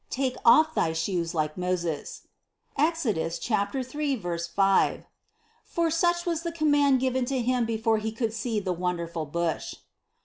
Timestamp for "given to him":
6.99-7.67